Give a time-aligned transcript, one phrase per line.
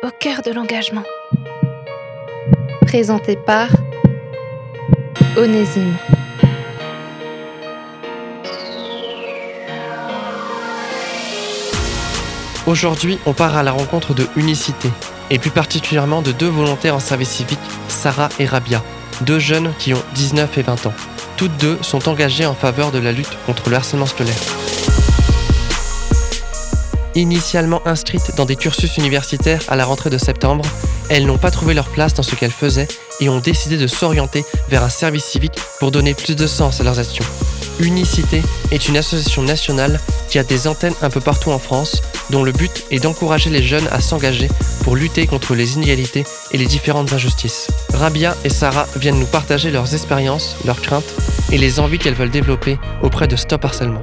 [0.00, 1.02] Au cœur de l'engagement.
[2.82, 3.68] Présenté par
[5.36, 5.96] Onésime.
[12.68, 14.88] Aujourd'hui, on part à la rencontre de Unicité,
[15.30, 17.58] et plus particulièrement de deux volontaires en service civique,
[17.88, 18.84] Sarah et Rabia,
[19.22, 20.94] deux jeunes qui ont 19 et 20 ans.
[21.36, 24.57] Toutes deux sont engagées en faveur de la lutte contre le harcèlement scolaire.
[27.14, 30.64] Initialement inscrites dans des cursus universitaires à la rentrée de septembre,
[31.08, 32.88] elles n'ont pas trouvé leur place dans ce qu'elles faisaient
[33.20, 36.84] et ont décidé de s'orienter vers un service civique pour donner plus de sens à
[36.84, 37.24] leurs actions.
[37.80, 42.42] Unicité est une association nationale qui a des antennes un peu partout en France, dont
[42.42, 44.48] le but est d'encourager les jeunes à s'engager
[44.82, 47.68] pour lutter contre les inégalités et les différentes injustices.
[47.94, 51.14] Rabia et Sarah viennent nous partager leurs expériences, leurs craintes
[51.52, 54.02] et les envies qu'elles veulent développer auprès de Stop Harcèlement.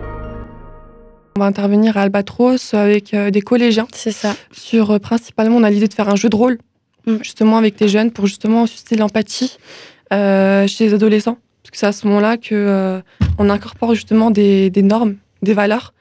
[1.38, 3.88] On va intervenir à Albatros avec euh, des collégiens.
[3.94, 4.38] C'est ça.
[4.54, 6.58] Sur euh, principalement, on a l'idée de faire un jeu de rôle,
[7.08, 7.18] Mm.
[7.22, 9.58] justement avec les jeunes, pour justement susciter l'empathie
[10.12, 11.38] euh, chez les adolescents.
[11.62, 13.00] Parce que c'est à ce moment-là que euh,
[13.38, 15.94] on incorpore justement des, des normes, des valeurs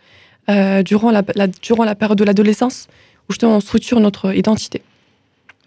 [0.48, 2.86] euh, durant, la, la- durant la période de l'adolescence,
[3.28, 4.80] où justement on structure notre identité.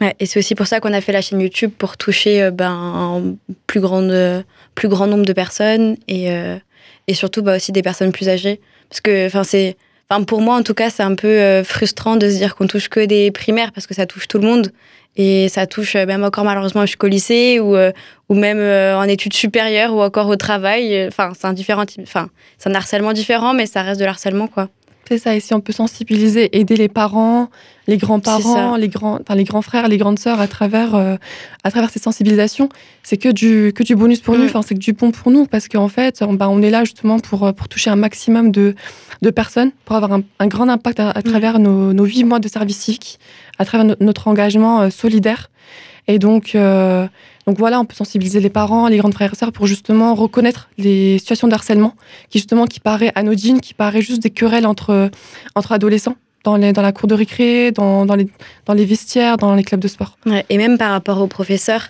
[0.01, 2.71] Ouais, et c'est aussi pour ça qu'on a fait la chaîne YouTube pour toucher ben,
[2.71, 3.35] un
[3.67, 4.43] plus, grande,
[4.75, 6.29] plus grand nombre de personnes et,
[7.07, 8.59] et surtout bah, aussi des personnes plus âgées.
[8.89, 9.77] Parce que enfin, c'est,
[10.09, 12.67] enfin, pour moi, en tout cas, c'est un peu euh, frustrant de se dire qu'on
[12.67, 14.71] touche que des primaires parce que ça touche tout le monde.
[15.15, 17.91] Et ça touche euh, même encore malheureusement jusqu'au lycée ou, euh,
[18.29, 21.07] ou même en études supérieures ou encore au travail.
[21.07, 24.69] Enfin, c'est un, différent enfin, c'est un harcèlement différent, mais ça reste de l'harcèlement, quoi.
[25.07, 27.49] C'est ça, et si on peut sensibiliser, aider les parents,
[27.87, 31.15] les grands-parents, les grands, enfin, les grands frères, les grandes sœurs à travers, euh,
[31.63, 32.67] à travers ces sensibilisations,
[33.03, 34.39] c'est que du, que du bonus pour Mm.
[34.39, 36.69] nous, enfin, c'est que du bon pour nous, parce qu'en fait, on, bah, on est
[36.69, 38.75] là justement pour, euh, pour toucher un maximum de,
[39.21, 42.39] de personnes, pour avoir un, un grand impact à, à travers nos, nos huit mois
[42.39, 43.17] de service civique,
[43.59, 45.49] à travers no- notre engagement euh, solidaire.
[46.07, 47.07] Et donc, euh,
[47.45, 50.69] donc voilà, on peut sensibiliser les parents, les grandes frères et sœurs pour justement reconnaître
[50.77, 51.95] les situations de harcèlement
[52.29, 55.09] qui justement qui paraît anodine, qui paraît juste des querelles entre,
[55.55, 58.27] entre adolescents dans, les, dans la cour de récré, dans, dans, les,
[58.65, 60.17] dans les vestiaires, dans les clubs de sport.
[60.49, 61.89] Et même par rapport aux professeurs,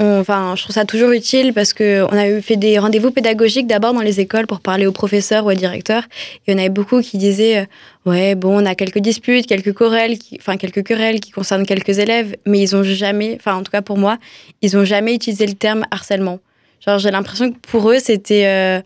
[0.00, 3.66] enfin, je trouve ça toujours utile parce que on a eu fait des rendez-vous pédagogiques
[3.66, 6.04] d'abord dans les écoles pour parler aux professeurs ou aux directeurs.
[6.46, 7.64] Et on avait beaucoup qui disaient euh,
[8.06, 11.98] Ouais, bon, on a quelques disputes, quelques querelles, qui, enfin, quelques querelles qui concernent quelques
[11.98, 14.18] élèves, mais ils ont jamais, enfin, en tout cas pour moi,
[14.62, 16.38] ils ont jamais utilisé le terme harcèlement.
[16.86, 18.46] Genre, j'ai l'impression que pour eux, c'était.
[18.46, 18.80] euh,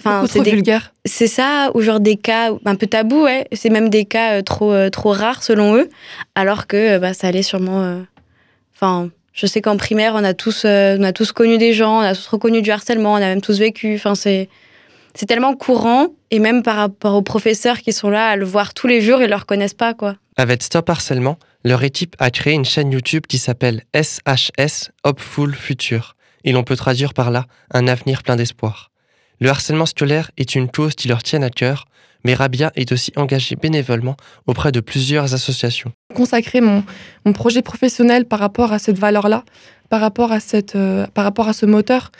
[0.00, 0.92] Enfin, c'est trop des- vulgaire.
[1.04, 3.48] c'est ça, ou genre des cas un peu tabous, ouais.
[3.52, 5.88] C'est même des cas euh, trop, euh, trop rares selon eux,
[6.36, 7.82] alors que euh, bah, ça allait sûrement.
[7.82, 8.00] euh,
[8.76, 11.98] Enfin, je sais qu'en primaire, on a, tous, euh, on a tous connu des gens,
[11.98, 13.94] on a tous reconnu du harcèlement, on a même tous vécu.
[13.94, 14.48] Enfin, c'est.
[15.14, 18.72] C'est tellement courant, et même par rapport aux professeurs qui sont là à le voir
[18.72, 20.14] tous les jours, ils ne le reconnaissent pas, quoi.
[20.36, 26.14] Avec Stop Harcèlement, leur équipe a créé une chaîne YouTube qui s'appelle SHS Hopeful Future,
[26.44, 28.92] et l'on peut traduire par là un avenir plein d'espoir.
[29.40, 31.86] Le harcèlement scolaire est une cause qui leur tient à cœur,
[32.24, 34.16] mais Rabia est aussi engagée bénévolement
[34.48, 35.92] auprès de plusieurs associations.
[36.12, 36.82] Consacrer mon,
[37.34, 39.44] projet professionnel par rapport à cette valeur-là,
[39.90, 40.38] par, rapport à
[40.74, 42.10] euh, par rapport à ce moteur.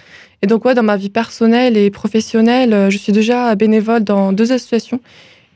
[0.42, 4.32] Et donc, ouais, dans ma vie personnelle et professionnelle, euh, je suis déjà bénévole dans
[4.32, 5.00] deux associations.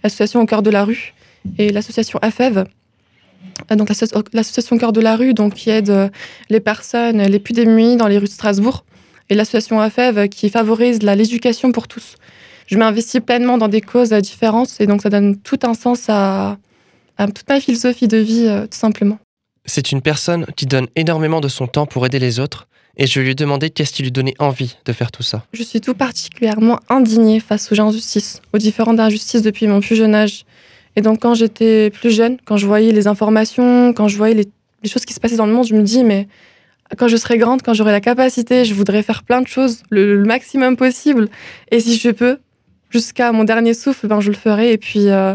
[0.03, 1.15] L'association Au cœur de la rue
[1.59, 2.65] et l'association AFEV.
[3.71, 3.77] Euh,
[4.33, 6.11] l'association Au cœur de la rue, donc, qui aide
[6.51, 8.85] les personnes les plus démunies dans les rues de Strasbourg.
[9.33, 12.17] Et l'association AFEV qui favorise l'éducation pour tous.
[12.67, 16.59] Je m'investis pleinement dans des causes différentes et donc ça donne tout un sens à,
[17.17, 19.19] à toute ma philosophie de vie, euh, tout simplement.
[19.65, 23.21] C'est une personne qui donne énormément de son temps pour aider les autres, et je
[23.21, 25.47] lui ai demandé qu'est-ce qui lui donnait envie de faire tout ça.
[25.55, 30.15] Je suis tout particulièrement indignée face aux injustices, aux différentes injustices depuis mon plus jeune
[30.15, 30.45] âge.
[30.95, 34.49] Et donc quand j'étais plus jeune, quand je voyais les informations, quand je voyais les,
[34.83, 36.29] les choses qui se passaient dans le monde, je me dis, mais
[36.97, 40.23] quand je serai grande, quand j'aurai la capacité, je voudrais faire plein de choses, le,
[40.25, 41.29] maximum possible.
[41.71, 42.39] Et si je peux,
[42.91, 44.73] jusqu'à mon dernier souffle, ben, je le ferai.
[44.73, 45.35] Et puis, euh,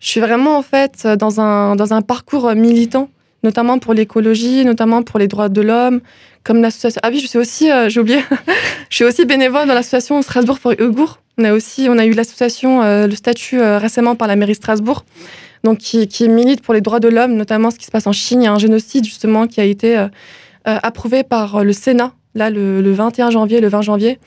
[0.00, 3.10] je suis vraiment en fait dans un, dans un parcours militant,
[3.42, 6.00] notamment pour l'écologie, notamment pour les droits de l'homme,
[6.44, 7.00] comme l'association.
[7.02, 8.20] Ah oui, je suis aussi, euh, j'ai oublié,
[8.90, 11.20] je suis aussi bénévole dans l'association Strasbourg for Uyghur.
[11.36, 14.54] On a aussi, on a eu l'association, euh, le statut euh, récemment par la mairie
[14.54, 15.04] Strasbourg,
[15.62, 18.12] donc qui, qui milite pour les droits de l'homme, notamment ce qui se passe en
[18.12, 18.42] Chine.
[18.42, 20.06] Il y a un génocide justement qui a été
[20.68, 24.18] euh, euh, approuvé par le Sénat, là le, le 21 janvier, le 20 janvier.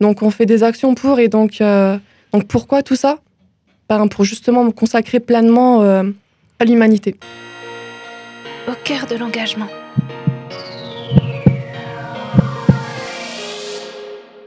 [0.00, 1.98] Donc on fait des actions pour et donc, euh,
[2.32, 3.18] donc pourquoi tout ça?
[3.88, 6.04] Ben, Pour justement me consacrer pleinement euh,
[6.58, 7.16] à l'humanité.
[8.66, 9.68] Au cœur de l'engagement.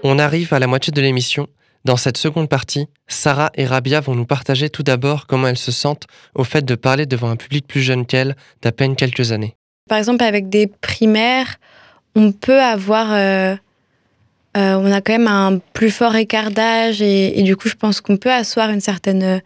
[0.04, 1.48] On arrive à la moitié de l'émission.
[1.86, 5.72] Dans cette seconde partie, Sarah et Rabia vont nous partager tout d'abord comment elles se
[5.72, 9.57] sentent au fait de parler devant un public plus jeune qu'elles, d'à peine quelques années.
[9.88, 11.56] Par exemple, avec des primaires,
[12.16, 13.14] on peut avoir.
[13.14, 13.56] euh,
[14.56, 17.76] euh, on a quand même un plus fort écart d'âge et, et du coup, je
[17.76, 19.24] pense qu'on peut asseoir une certaine.
[19.24, 19.40] euh,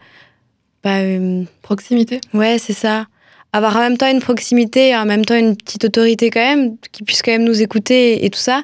[0.82, 2.20] bah, une- Proximité.
[2.34, 3.06] Ouais, c'est ça.
[3.52, 6.76] Avoir en même temps une proximité et en même temps une petite autorité quand même,
[6.90, 8.62] qui puisse quand même nous écouter et, tout ça.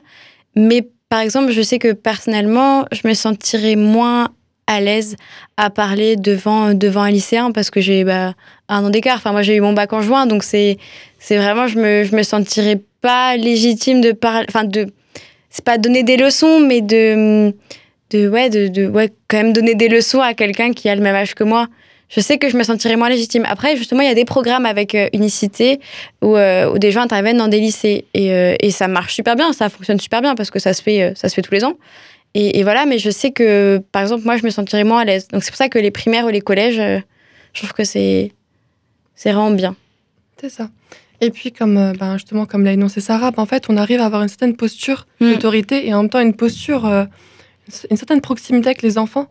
[0.56, 4.30] Mais par exemple, je sais que personnellement, je me sentirais moins
[4.68, 5.16] à l'aise
[5.56, 8.34] à parler devant, devant un lycéen parce que j'ai bah,
[8.68, 9.16] un an d'écart.
[9.16, 10.78] Enfin, moi, j'ai eu mon bac en juin, donc c'est
[11.28, 14.46] vraiment, je me, je me sentirais pas légitime de parler.
[14.48, 14.86] Enfin, de.
[15.50, 17.52] C'est pas donner des leçons, mais de.
[18.10, 21.00] de ouais, de, de, ouais, quand même donner des leçons à quelqu'un qui a le
[21.00, 21.66] même âge que moi
[22.08, 23.44] je sais que je me sentirais moins légitime.
[23.46, 25.78] Après, justement, il y a des programmes avec euh, Unicité
[26.22, 29.36] où, euh, où des gens interviennent dans des lycées et, euh, et ça marche super
[29.36, 31.64] bien, ça fonctionne super bien parce que ça se fait, ça se fait tous les
[31.64, 31.74] ans.
[32.34, 35.04] Et, et voilà, mais je sais que, par exemple, moi, je me sentirais moins à
[35.04, 35.28] l'aise.
[35.28, 36.98] Donc c'est pour ça que les primaires ou les collèges, euh,
[37.52, 38.32] je trouve que c'est
[39.14, 39.74] c'est vraiment bien.
[40.40, 40.70] C'est ça.
[41.20, 44.00] Et puis, comme euh, ben, justement, comme l'a énoncé Sarah, ben, en fait, on arrive
[44.00, 45.32] à avoir une certaine posture Mm.
[45.32, 47.04] d'autorité et en même temps une posture, euh,
[47.90, 49.26] une certaine proximité avec les enfants,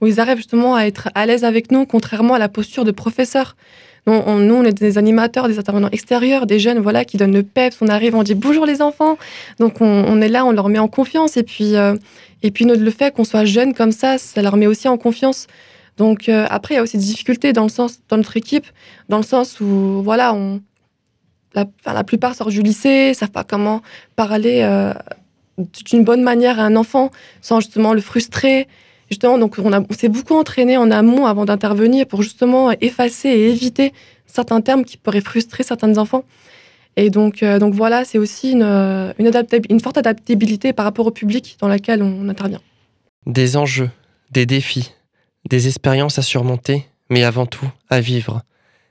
[0.00, 2.90] où ils arrivent justement à être à l'aise avec nous, contrairement à la posture de
[2.90, 3.56] professeur.
[4.06, 7.76] Nous, on, est des animateurs, des intervenants extérieurs, des jeunes voilà, qui donnent le peps.
[7.80, 9.18] On arrive, on dit bonjour les enfants.
[9.58, 11.36] Donc, on, est là, on leur met en confiance.
[11.36, 11.94] Et puis, euh,
[12.42, 15.46] et puis le fait qu'on soit jeune comme ça, ça leur met aussi en confiance.
[15.96, 18.66] Donc, euh, après, il y a aussi des difficultés dans, le sens, dans notre équipe,
[19.10, 20.62] dans le sens où, voilà, on,
[21.54, 23.82] la, enfin, la plupart sortent du lycée, savent pas comment
[24.16, 24.94] parler euh,
[25.84, 27.10] d'une bonne manière à un enfant
[27.40, 28.68] sans justement le frustrer.
[29.10, 33.50] Justement, donc on, on s'est beaucoup entraîné en amont avant d'intervenir pour justement effacer et
[33.50, 33.92] éviter
[34.26, 36.24] certains termes qui pourraient frustrer certains enfants.
[36.96, 39.30] Et donc, euh, donc voilà, c'est aussi une, une,
[39.68, 42.60] une forte adaptabilité par rapport au public dans laquelle on intervient.
[43.26, 43.90] Des enjeux,
[44.30, 44.92] des défis,
[45.48, 48.42] des expériences à surmonter, mais avant tout à vivre.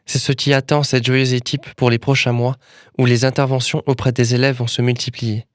[0.05, 2.55] C'est ce qui attend cette joyeuse équipe pour les prochains mois
[2.97, 5.45] où les interventions auprès des élèves vont se multiplier.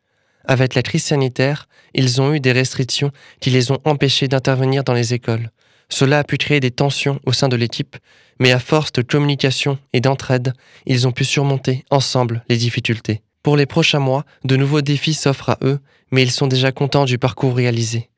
[0.47, 3.11] Avec la crise sanitaire, ils ont eu des restrictions
[3.41, 5.51] qui les ont empêchés d'intervenir dans les écoles.
[5.89, 7.97] Cela a pu créer des tensions au sein de l'équipe,
[8.39, 10.53] mais à force de communication et d'entraide,
[10.87, 13.23] ils ont pu surmonter ensemble les difficultés.
[13.43, 15.79] Pour les prochains mois, de nouveaux défis s'offrent à eux,
[16.11, 18.11] mais ils sont déjà contents du parcours réalisé.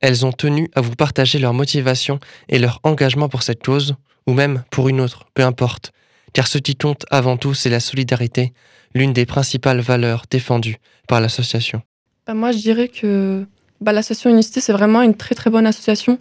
[0.00, 3.94] Elles ont tenu à vous partager leur motivation et leur engagement pour cette cause,
[4.26, 5.92] ou même pour une autre, peu importe.
[6.34, 8.52] Car ce qui compte avant tout, c'est la solidarité,
[8.94, 10.76] l'une des principales valeurs défendues
[11.08, 11.82] par l'association.
[12.26, 13.44] Bah, moi, je dirais que
[13.80, 16.18] bah, l'association Unicité, c'est vraiment une très très bonne association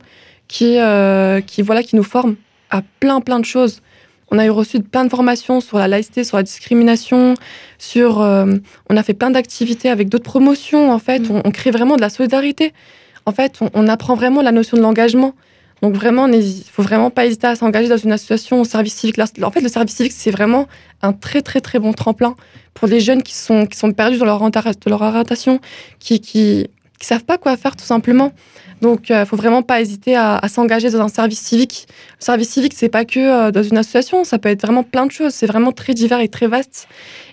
[0.47, 2.35] qui, euh, qui, voilà, qui nous forme
[2.69, 3.81] à plein plein de choses.
[4.31, 7.35] On a eu reçu plein de formations sur la laïcité, sur la discrimination,
[7.77, 8.19] sur.
[8.21, 8.55] euh,
[8.89, 10.91] on a fait plein d'activités avec d'autres promotions.
[10.91, 11.31] En fait, Mm.
[11.31, 12.73] on, on crée vraiment de la solidarité.
[13.25, 15.33] En fait, on, on apprend vraiment la notion de l'engagement.
[15.83, 19.19] Donc vraiment, il faut vraiment pas hésiter à s'engager dans une association au service civique.
[19.19, 20.65] En fait, le service civique, c'est vraiment
[21.01, 22.37] un très très très bon tremplin
[22.73, 25.59] pour les jeunes qui sont, qui sont perdus dans leur, de leur orientation,
[25.99, 26.69] qui, qui,
[27.01, 28.31] savent pas quoi faire tout simplement.
[28.79, 31.85] Donc, il faut vraiment pas hésiter à, s'engager dans un service civique.
[32.21, 35.05] Le service civique, c'est pas que euh, dans une association, ça peut être vraiment plein
[35.05, 35.33] de choses.
[35.33, 36.87] C'est vraiment très divers et très vaste.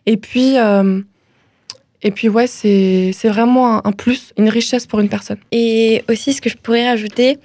[0.07, 1.01] Et puis, euh,
[2.03, 5.39] et puis ouais, c'est vraiment un, un plus, une richesse pour une personne.
[5.53, 7.39] Et aussi, ce que je pourrais rajouter,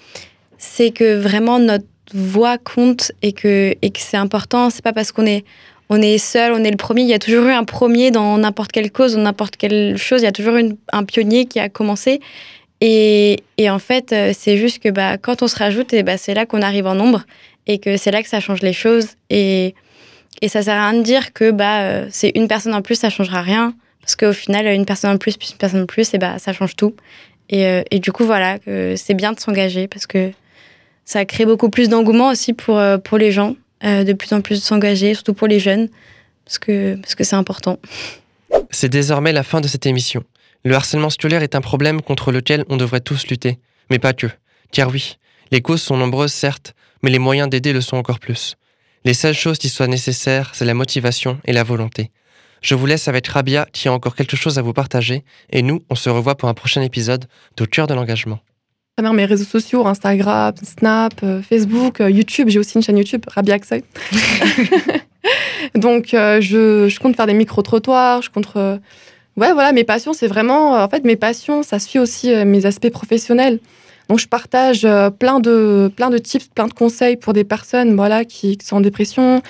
[0.57, 4.69] c'est que vraiment notre voix compte et que, et que c'est important.
[4.69, 5.44] C'est pas parce qu'on est,
[5.90, 7.02] on est seul, on est le premier.
[7.02, 10.21] Il y a toujours eu un premier dans n'importe quelle cause, dans n'importe quelle chose.
[10.21, 12.19] Il y a toujours eu un pionnier qui a commencé.
[12.81, 16.33] Et, et en fait, euh, c'est juste que bah, quand on se rajoute, bah, c'est
[16.33, 17.24] là qu'on arrive en nombre
[17.68, 19.09] et que c'est là que ça change les choses.
[19.30, 19.76] Et,
[20.42, 22.95] et ça sert à rien de dire que bah, euh, c'est une personne en plus,
[22.95, 23.74] ça changera rien.
[24.02, 26.54] Parce qu'au final, une personne en plus, plus une personne en plus, et bah, ça
[26.54, 26.95] change tout.
[27.50, 28.57] Et, euh, et du coup, voilà,
[28.95, 30.31] c'est bien de s'engager parce que
[31.06, 34.42] ça crée beaucoup plus d'engouement aussi pour, euh, pour les gens, euh, de plus en
[34.42, 35.90] plus de s'engager, surtout pour les jeunes,
[36.44, 37.80] parce que parce que c'est important.
[38.71, 40.24] C'est désormais la fin de cette émission.
[40.64, 43.59] Le harcèlement scolaire est un problème contre lequel on devrait tous lutter,
[43.92, 44.28] mais pas que.
[44.71, 45.18] Car oui,
[45.52, 48.56] les causes sont nombreuses certes, mais les moyens d'aider le sont encore plus.
[49.04, 52.09] Les seules choses qui soient nécessaires, c'est la motivation et la volonté.
[52.62, 55.83] Je vous laisse avec Rabia qui a encore quelque chose à vous partager, et nous,
[55.92, 57.26] on se revoit pour un prochain épisode
[57.57, 58.40] d'Au cœur de l'engagement.
[58.97, 62.97] À travers mes réseaux sociaux, Instagram, Snap, euh, Facebook, euh, YouTube, j'ai aussi une chaîne
[62.97, 63.83] YouTube, Rabia Aksoy.
[65.75, 68.56] Donc, euh, je, je compte faire des micro-trottoirs, je compte...
[68.56, 70.81] Ouais, voilà, mes passions, c'est vraiment...
[70.81, 73.59] en fait, mes passions, ça suit aussi mes aspects professionnels.
[74.07, 74.87] Donc, je partage
[75.19, 78.78] plein, de, plein de tips, plein de conseils pour des personnes voilà, qui, qui sont
[78.78, 79.42] en dépression.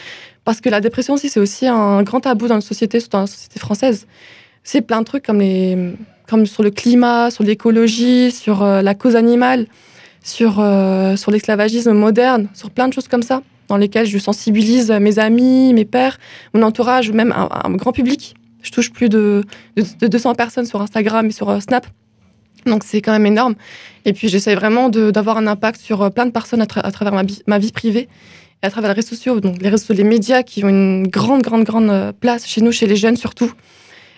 [0.44, 3.22] Parce que la dépression aussi, c'est aussi un grand tabou dans la société, surtout dans
[3.22, 4.08] la société française.
[4.64, 5.94] C'est plein de trucs comme, les,
[6.28, 9.68] comme sur le climat, sur l'écologie, sur euh, la cause animale,
[10.24, 14.92] sur, euh, sur l'esclavagisme moderne, sur plein de choses comme ça, dans lesquelles je sensibilise
[14.92, 16.18] mes amis, mes pères,
[16.54, 18.36] mon entourage, même un, grand public.
[18.62, 19.44] Je touche plus de,
[19.76, 21.86] de, 200 personnes sur Instagram et sur euh, Snap.
[22.66, 23.54] Donc c'est quand même énorme.
[24.06, 27.60] Et puis j'essaie vraiment d'avoir un impact sur plein de personnes à, travers ma, ma,
[27.60, 28.10] vie privée
[28.64, 31.44] et à travers les réseaux sociaux, donc les réseaux, les médias qui ont une grande,
[31.44, 33.52] grande, grande place chez nous, chez les jeunes surtout.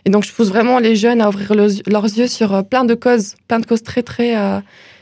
[0.06, 3.36] Et donc je pousse vraiment les jeunes à ouvrir leurs yeux sur plein de causes,
[3.48, 4.36] plein de causes très, très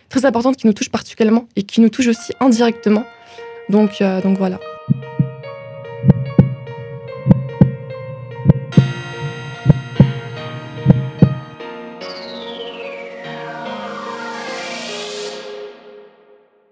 [0.10, 3.04] très importante qui nous touche particulièrement et qui nous touche aussi indirectement.
[3.70, 4.60] Donc, euh, donc voilà.